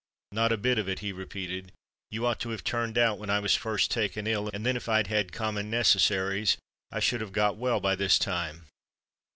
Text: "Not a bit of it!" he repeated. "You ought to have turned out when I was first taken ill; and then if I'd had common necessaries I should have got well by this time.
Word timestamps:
"Not 0.31 0.51
a 0.51 0.57
bit 0.57 0.79
of 0.79 0.89
it!" 0.89 0.97
he 0.97 1.11
repeated. 1.13 1.71
"You 2.09 2.25
ought 2.25 2.39
to 2.39 2.49
have 2.49 2.63
turned 2.63 2.97
out 2.97 3.19
when 3.19 3.29
I 3.29 3.39
was 3.39 3.53
first 3.53 3.91
taken 3.91 4.25
ill; 4.25 4.49
and 4.51 4.65
then 4.65 4.75
if 4.75 4.89
I'd 4.89 5.05
had 5.05 5.31
common 5.31 5.69
necessaries 5.69 6.57
I 6.91 6.99
should 6.99 7.21
have 7.21 7.33
got 7.33 7.57
well 7.57 7.79
by 7.79 7.95
this 7.95 8.17
time. 8.17 8.65